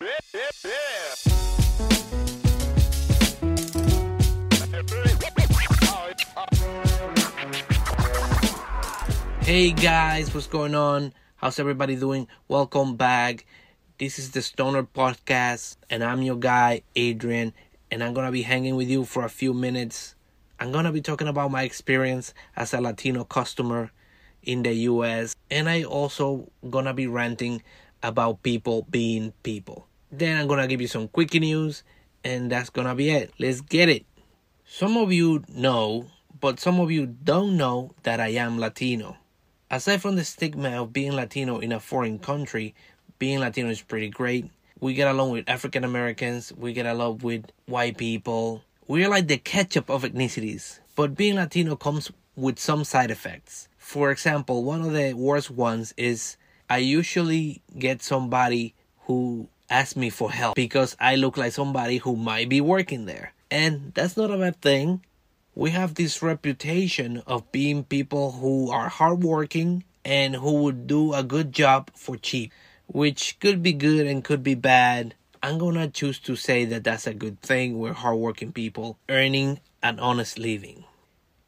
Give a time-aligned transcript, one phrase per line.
[0.00, 0.12] Hey
[9.72, 11.12] guys, what's going on?
[11.34, 12.28] How's everybody doing?
[12.46, 13.44] Welcome back.
[13.98, 17.52] This is the Stoner Podcast, and I'm your guy, Adrian,
[17.90, 20.14] and I'm gonna be hanging with you for a few minutes.
[20.60, 23.90] I'm gonna be talking about my experience as a Latino customer
[24.44, 27.64] in the US, and I also gonna be ranting
[28.00, 29.87] about people being people.
[30.10, 31.82] Then I'm gonna give you some quick news,
[32.24, 33.32] and that's gonna be it.
[33.38, 34.06] Let's get it.
[34.64, 36.06] Some of you know,
[36.40, 39.16] but some of you don't know that I am Latino.
[39.70, 42.74] Aside from the stigma of being Latino in a foreign country,
[43.18, 44.50] being Latino is pretty great.
[44.80, 48.62] We get along with African Americans, we get along with white people.
[48.86, 50.80] We're like the ketchup of ethnicities.
[50.96, 53.68] But being Latino comes with some side effects.
[53.76, 56.36] For example, one of the worst ones is
[56.70, 62.16] I usually get somebody who asks me for help because I look like somebody who
[62.16, 63.32] might be working there.
[63.50, 65.02] And that's not a bad thing
[65.58, 71.24] we have this reputation of being people who are hardworking and who would do a
[71.24, 72.52] good job for cheap,
[72.86, 75.16] which could be good and could be bad.
[75.42, 77.76] I'm gonna choose to say that that's a good thing.
[77.76, 80.84] We're hardworking people earning an honest living.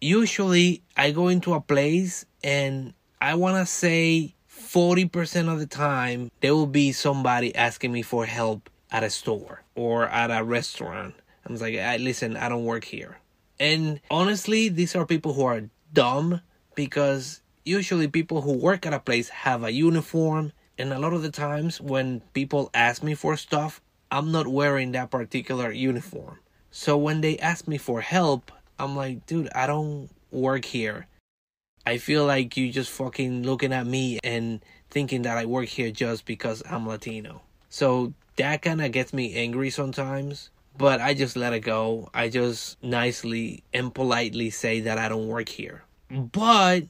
[0.00, 6.54] Usually, I go into a place and I wanna say 40% of the time there
[6.54, 11.14] will be somebody asking me for help at a store or at a restaurant.
[11.44, 13.18] I'm like, listen, I don't work here.
[13.58, 16.40] And honestly, these are people who are dumb
[16.74, 20.52] because usually people who work at a place have a uniform.
[20.78, 24.92] And a lot of the times when people ask me for stuff, I'm not wearing
[24.92, 26.38] that particular uniform.
[26.70, 31.06] So when they ask me for help, I'm like, dude, I don't work here.
[31.86, 35.90] I feel like you're just fucking looking at me and thinking that I work here
[35.90, 37.42] just because I'm Latino.
[37.70, 42.08] So that kind of gets me angry sometimes but I just let it go.
[42.14, 45.84] I just nicely and politely say that I don't work here.
[46.10, 46.84] But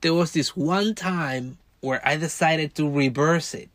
[0.00, 3.70] there was this one time where I decided to reverse it.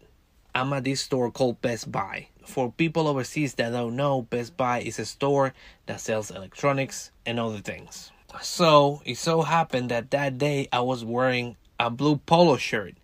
[0.53, 2.27] I'm at this store called Best Buy.
[2.45, 5.53] For people overseas that don't know, Best Buy is a store
[5.85, 8.11] that sells electronics and other things.
[8.41, 12.95] So it so happened that that day I was wearing a blue polo shirt,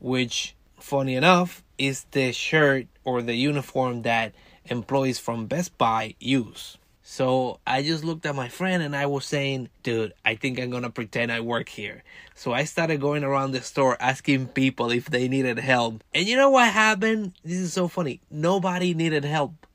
[0.00, 4.34] which, funny enough, is the shirt or the uniform that
[4.66, 6.78] employees from Best Buy use.
[7.02, 10.70] So I just looked at my friend and I was saying, dude, I think I'm
[10.70, 12.04] gonna pretend I work here.
[12.34, 16.02] So I started going around the store asking people if they needed help.
[16.14, 17.34] And you know what happened?
[17.44, 18.20] This is so funny.
[18.30, 19.66] Nobody needed help.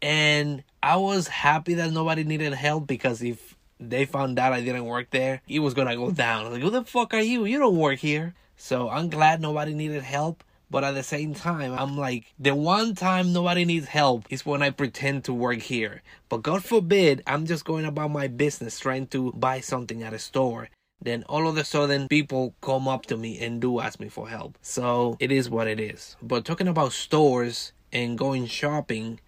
[0.00, 3.56] And I was happy that nobody needed help because if
[3.90, 6.52] they found out I didn't work there, it was gonna go down.
[6.52, 7.44] Like, who the fuck are you?
[7.44, 8.34] You don't work here.
[8.56, 10.44] So I'm glad nobody needed help.
[10.70, 14.62] But at the same time, I'm like, the one time nobody needs help is when
[14.62, 16.00] I pretend to work here.
[16.30, 20.18] But God forbid, I'm just going about my business trying to buy something at a
[20.18, 20.70] store.
[20.98, 24.30] Then all of a sudden, people come up to me and do ask me for
[24.30, 24.56] help.
[24.62, 26.16] So it is what it is.
[26.22, 29.20] But talking about stores and going shopping,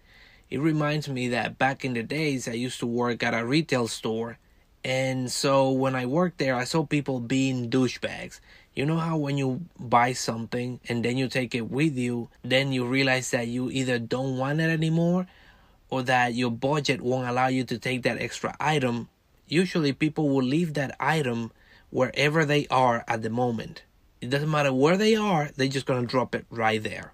[0.49, 3.87] it reminds me that back in the days, I used to work at a retail
[3.87, 4.39] store.
[4.85, 8.39] And so when I worked there, I saw people being douchebags.
[8.75, 12.71] You know how when you buy something and then you take it with you, then
[12.71, 15.25] you realize that you either don't want it anymore
[15.89, 19.09] or that your budget won't allow you to take that extra item.
[19.47, 21.51] Usually people will leave that item
[21.89, 23.81] wherever they are at the moment.
[24.21, 27.13] It doesn't matter where they are, they're just gonna drop it right there.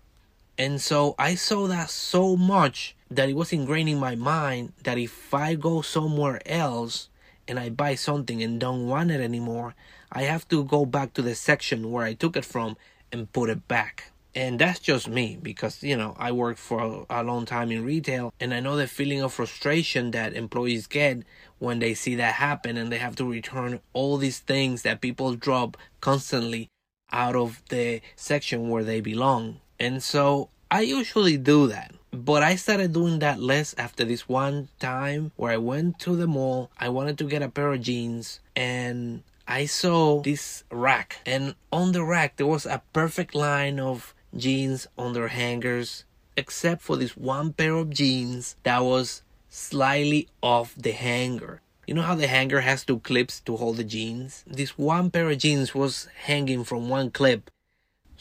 [0.58, 4.98] And so I saw that so much that it was ingrained in my mind that
[4.98, 7.08] if I go somewhere else
[7.48, 9.76] and I buy something and don't want it anymore,
[10.12, 12.78] I have to go back to the section where I took it from
[13.12, 14.12] and put it back.
[14.34, 18.34] And that's just me because, you know, I worked for a long time in retail
[18.40, 21.24] and I know the feeling of frustration that employees get
[21.60, 25.36] when they see that happen and they have to return all these things that people
[25.36, 26.70] drop constantly
[27.12, 29.60] out of the section where they belong.
[29.80, 31.94] And so I usually do that.
[32.24, 36.28] But I started doing that less after this one time where I went to the
[36.28, 36.70] mall.
[36.78, 41.94] I wanted to get a pair of jeans and I saw this rack, and on
[41.94, 46.06] the rack there was a perfect line of jeans on their hangers,
[46.38, 51.62] except for this one pair of jeans that was slightly off the hanger.
[51.88, 54.46] You know how the hanger has two clips to hold the jeans?
[54.46, 57.50] This one pair of jeans was hanging from one clip.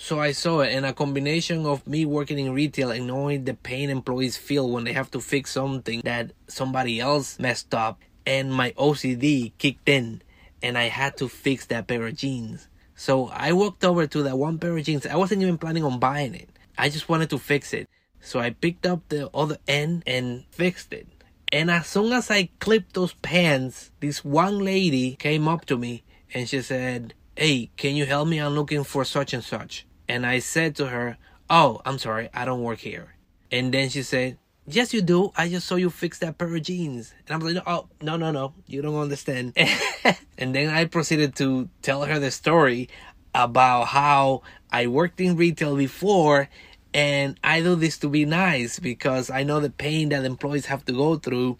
[0.03, 3.53] So I saw it, and a combination of me working in retail and knowing the
[3.53, 8.51] pain employees feel when they have to fix something that somebody else messed up, and
[8.51, 10.23] my OCD kicked in
[10.63, 12.67] and I had to fix that pair of jeans.
[12.97, 15.05] So I walked over to that one pair of jeans.
[15.05, 16.49] I wasn't even planning on buying it.
[16.79, 17.87] I just wanted to fix it.
[18.23, 21.09] So I picked up the other end and fixed it.
[21.53, 26.05] And as soon as I clipped those pants, this one lady came up to me
[26.33, 28.39] and she said, Hey, can you help me?
[28.39, 29.87] I'm looking for such and such.
[30.11, 31.19] And I said to her,
[31.49, 33.15] Oh, I'm sorry, I don't work here.
[33.53, 35.31] And then she said, Yes, you do.
[35.37, 37.15] I just saw you fix that pair of jeans.
[37.29, 38.53] And I'm like, Oh, no, no, no.
[38.67, 39.53] You don't understand.
[40.37, 42.89] and then I proceeded to tell her the story
[43.37, 44.43] about how
[44.73, 46.49] I worked in retail before
[46.93, 50.85] and I do this to be nice because I know the pain that employees have
[50.87, 51.57] to go through.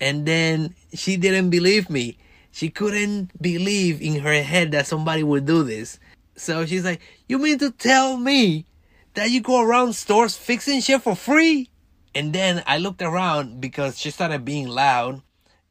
[0.00, 2.16] And then she didn't believe me.
[2.52, 5.98] She couldn't believe in her head that somebody would do this.
[6.36, 8.66] So she's like, You mean to tell me
[9.14, 11.70] that you go around stores fixing shit for free?
[12.14, 15.22] And then I looked around because she started being loud.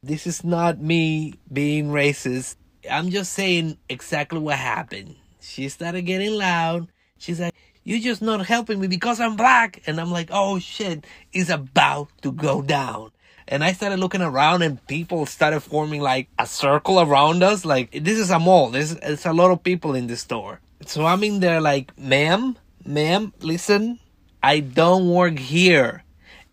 [0.02, 2.56] This is not me being racist.
[2.88, 5.16] I'm just saying exactly what happened.
[5.40, 6.88] She started getting loud.
[7.18, 9.82] She's like, You're just not helping me because I'm black.
[9.86, 13.10] And I'm like, Oh shit, it's about to go down.
[13.48, 17.64] And I started looking around and people started forming like a circle around us.
[17.64, 18.70] Like, this is a mall.
[18.70, 20.60] There's, a lot of people in the store.
[20.84, 24.00] So I'm in there like, ma'am, ma'am, listen,
[24.42, 26.02] I don't work here.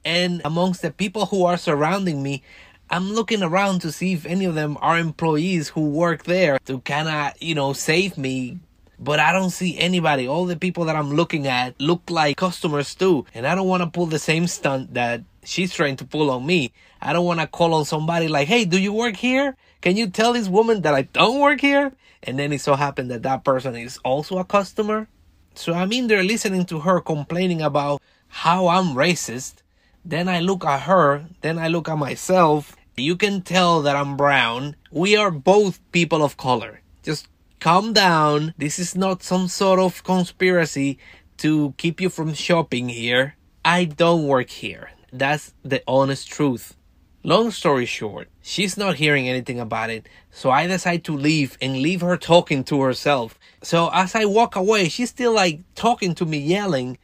[0.05, 2.43] And amongst the people who are surrounding me,
[2.89, 6.79] I'm looking around to see if any of them are employees who work there to
[6.81, 8.59] kind of, you know, save me.
[9.03, 10.27] But I don't see anybody.
[10.27, 13.25] All the people that I'm looking at look like customers too.
[13.33, 16.45] And I don't want to pull the same stunt that she's trying to pull on
[16.45, 16.71] me.
[17.01, 19.57] I don't want to call on somebody like, hey, do you work here?
[19.81, 21.91] Can you tell this woman that I don't work here?
[22.23, 25.09] And then it so happened that that person is also a customer.
[25.53, 29.55] So I'm in there listening to her complaining about how I'm racist.
[30.05, 32.77] Then I look at her, then I look at myself.
[32.95, 34.77] You can tell that I'm brown.
[34.91, 36.79] We are both people of color.
[37.03, 37.27] Just
[37.63, 38.53] calm down.
[38.57, 40.99] This is not some sort of conspiracy
[41.37, 43.37] to keep you from shopping here.
[43.63, 44.91] I don't work here.
[45.13, 46.75] That's the honest truth.
[47.23, 51.81] Long story short, she's not hearing anything about it, so I decide to leave and
[51.81, 53.39] leave her talking to herself.
[53.61, 56.97] So as I walk away, she's still like talking to me, yelling.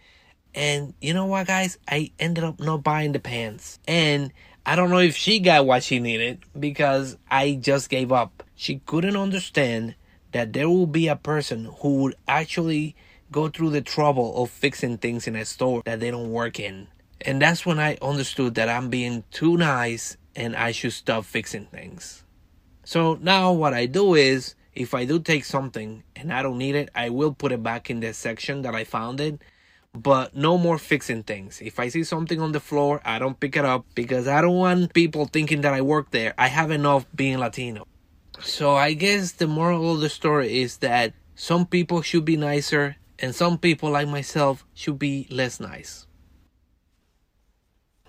[0.54, 1.78] And you know what, guys?
[1.88, 3.80] I ended up not buying the pants.
[3.88, 4.34] And
[4.66, 8.44] I don't know if she got what she needed because I just gave up.
[8.56, 9.96] She couldn't understand
[10.32, 12.96] that there will be a person who would actually
[13.32, 16.88] go through the trouble of fixing things in a store that they don't work in.
[17.22, 21.66] And that's when I understood that I'm being too nice and I should stop fixing
[21.66, 22.24] things.
[22.84, 26.76] So now what I do is if I do take something and I don't need
[26.76, 29.42] it, I will put it back in the section that I found it.
[29.94, 31.62] But no more fixing things.
[31.62, 34.56] If I see something on the floor, I don't pick it up because I don't
[34.56, 36.36] want people thinking that I work there.
[36.38, 37.89] I have enough being Latino.
[38.42, 42.96] So I guess the moral of the story is that some people should be nicer
[43.20, 46.08] and some people like myself should be less nice.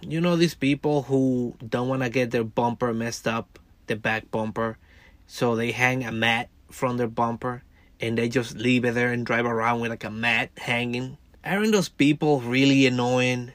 [0.00, 4.30] You know these people who don't want to get their bumper messed up, the back
[4.30, 4.78] bumper,
[5.26, 7.62] so they hang a mat from their bumper
[8.00, 11.18] and they just leave it there and drive around with like a mat hanging.
[11.44, 13.52] Aren't those people really annoying?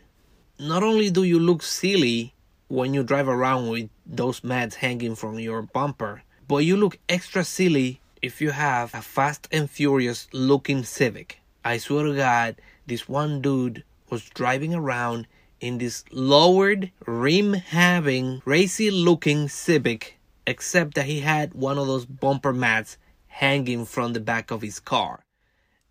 [0.60, 2.36] Not only do you look silly
[2.68, 7.44] when you drive around with those mats hanging from your bumper, but you look extra
[7.44, 11.40] silly if you have a fast and furious looking Civic.
[11.64, 12.56] I swear to God,
[12.86, 15.28] this one dude was driving around
[15.60, 22.06] in this lowered rim having racy looking Civic except that he had one of those
[22.06, 25.26] bumper mats hanging from the back of his car.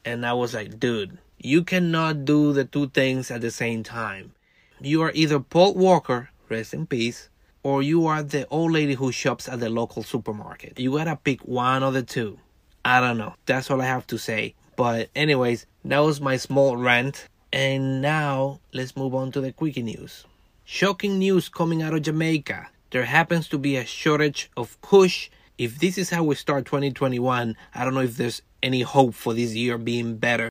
[0.04, 4.32] And I was like, dude, you cannot do the two things at the same time.
[4.80, 7.28] You are either Paul Walker, rest in peace,
[7.64, 10.78] or you are the old lady who shops at the local supermarket.
[10.78, 12.38] You gotta pick one of the two.
[12.84, 13.34] I don't know.
[13.46, 14.54] That's all I have to say.
[14.76, 17.26] But, anyways, that was my small rant.
[17.52, 20.26] And now let's move on to the quickie news.
[20.64, 22.68] Shocking news coming out of Jamaica.
[22.90, 25.30] There happens to be a shortage of kush.
[25.56, 29.32] If this is how we start 2021, I don't know if there's any hope for
[29.32, 30.50] this year being better.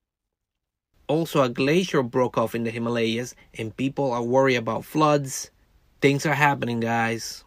[1.08, 5.52] Also, a glacier broke off in the Himalayas, and people are worried about floods.
[6.04, 7.46] Things are happening, guys.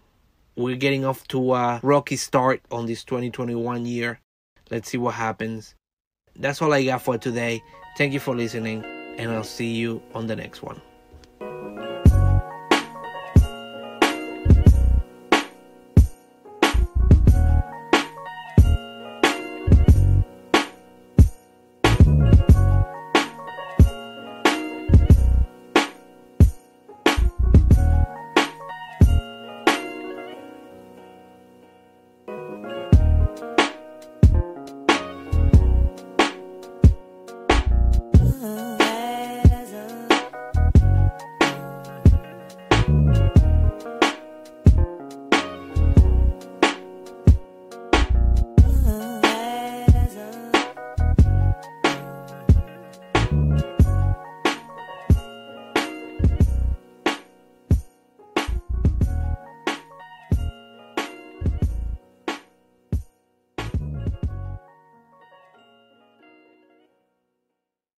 [0.57, 4.19] We're getting off to a rocky start on this 2021 year.
[4.71, 5.75] Let's see what happens.
[6.35, 7.63] That's all I got for today.
[7.99, 8.83] Thank you for listening
[9.19, 10.81] and I'll see you on the next one.